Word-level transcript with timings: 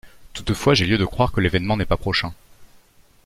Toutefois 0.33 0.73
j'ai 0.73 0.87
lieu 0.87 0.97
de 0.97 1.05
croire 1.05 1.31
que 1.31 1.39
l'événement 1.41 1.77
n'est 1.77 1.85
pas 1.85 1.95
prochain. 1.95 2.33